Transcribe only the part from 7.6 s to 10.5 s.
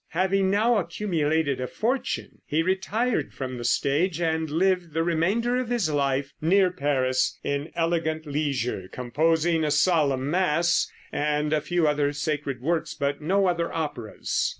elegant leisure, composing a solemn